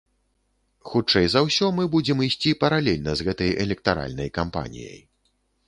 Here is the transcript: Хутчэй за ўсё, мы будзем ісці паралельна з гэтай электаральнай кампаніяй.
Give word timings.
Хутчэй 0.91 1.27
за 1.33 1.43
ўсё, 1.47 1.69
мы 1.81 1.85
будзем 1.97 2.23
ісці 2.29 2.55
паралельна 2.65 3.11
з 3.19 3.29
гэтай 3.29 3.55
электаральнай 3.67 4.35
кампаніяй. 4.41 4.99